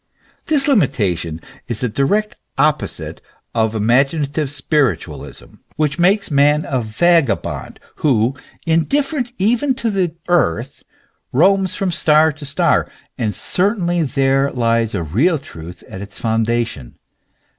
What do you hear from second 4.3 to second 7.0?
spiritualism, which makes man a